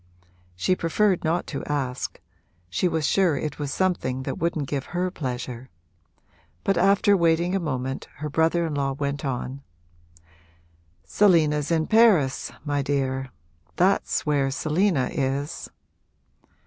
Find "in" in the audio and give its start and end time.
8.65-8.73, 11.69-11.85